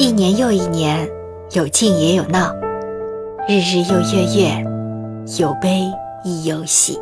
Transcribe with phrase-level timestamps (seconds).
[0.00, 1.06] 一年又一年，
[1.52, 2.56] 有静也有闹，
[3.46, 4.64] 日日又月月，
[5.38, 5.82] 有悲
[6.24, 6.98] 亦有喜。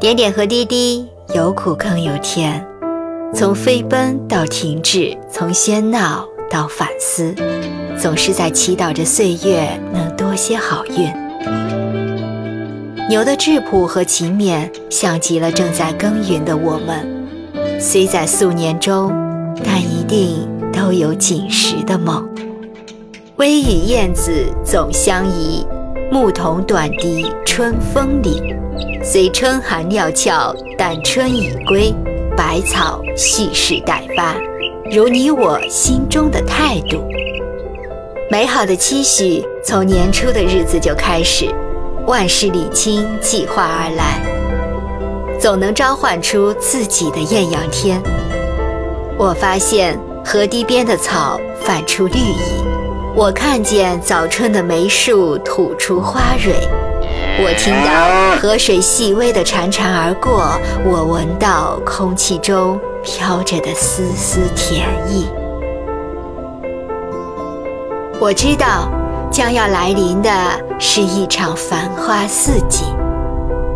[0.00, 2.66] 点点和滴滴，有苦更有甜。
[3.32, 7.32] 从飞奔到停滞，从喧闹到反思，
[7.96, 11.12] 总是在祈祷着岁月能多些好运。
[13.08, 17.78] 牛的质朴和勤勉，像极了正在耕耘的我们。
[17.78, 19.12] 虽在素年中，
[19.64, 22.28] 但一定都有锦时的梦。
[23.36, 25.66] 微雨燕子总相宜，
[26.10, 28.54] 牧童短笛春风里。
[29.02, 31.94] 虽春寒料峭，但春已归。
[32.36, 34.34] 百草蓄势待发，
[34.90, 37.02] 如你我心中的态度。
[38.30, 41.52] 美好的期许从年初的日子就开始，
[42.06, 44.22] 万事理清，计划而来，
[45.38, 48.00] 总能召唤出自己的艳阳天。
[49.18, 49.98] 我发现
[50.32, 52.36] 河堤边的草泛出绿意，
[53.16, 56.54] 我看见早春的梅树吐出花蕊。
[57.42, 65.26] 我听到河水细微的潺潺而过，我闻到空气中飘着的丝丝甜意。
[68.20, 68.88] 我知道
[69.32, 70.30] 将要来临的
[70.78, 72.86] 是一场繁花似锦。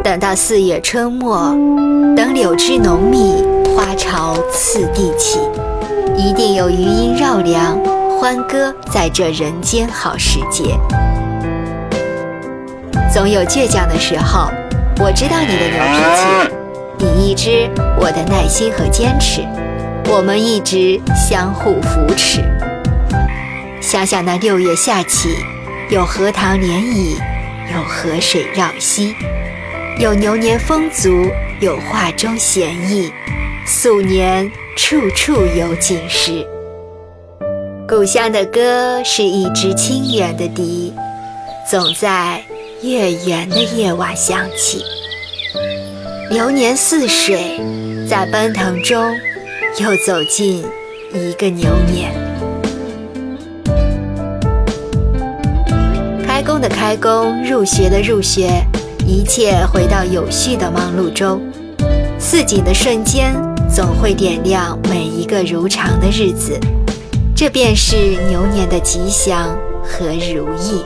[0.05, 1.48] 等到四月春末，
[2.14, 3.42] 等柳枝浓密，
[3.75, 3.92] 花，
[6.65, 7.79] 有余音绕梁，
[8.19, 10.75] 欢歌在这人间好时节。
[13.12, 14.51] 总有倔强的时候，
[14.98, 17.70] 我知道你的牛脾气，你一知
[18.01, 19.42] 我的耐心和坚持，
[20.07, 22.41] 我们一直相互扶持。
[23.83, 25.37] 想想那六月下起，
[25.91, 27.19] 有荷塘涟漪，
[27.75, 29.15] 有河水绕膝，
[29.98, 31.27] 有牛年丰足，
[31.61, 33.12] 有画中闲意，
[33.67, 36.42] 素年处处有锦时。
[37.87, 40.93] 故乡的歌是一支清远的笛，
[41.71, 42.43] 总在。
[42.83, 44.83] 月圆的夜晚响起，
[46.29, 47.58] 流年似水，
[48.07, 49.03] 在奔腾中
[49.79, 50.63] 又走进
[51.14, 52.13] 一个牛年。
[56.27, 58.51] 开工的开工，入学的入学，
[59.07, 61.41] 一切回到有序的忙碌中。
[62.19, 63.33] 似锦的瞬间，
[63.75, 66.61] 总会点亮每一个如常的日子。
[67.36, 67.96] 这便是
[68.28, 70.84] 牛年的吉祥和如意。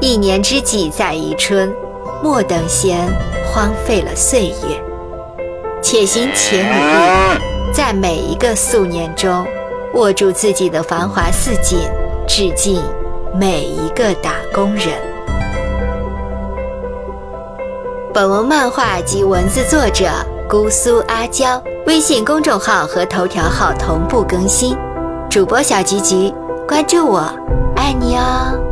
[0.00, 1.74] 一年之计在于春，
[2.22, 2.98] 莫等闲，
[3.44, 4.80] 荒废了岁月。
[5.82, 7.40] 且行且努力，
[7.72, 9.44] 在每一个素年中，
[9.94, 11.80] 握住自己的繁华似锦，
[12.28, 12.80] 致敬
[13.34, 14.86] 每一个打工人。
[18.14, 20.08] 本文漫画及文字作者
[20.48, 24.76] 姑苏阿娇，微信公众号和头条号同步更新。
[25.30, 26.34] 主播小吉吉，
[26.66, 27.20] 关注我，
[27.76, 28.67] 爱你哦。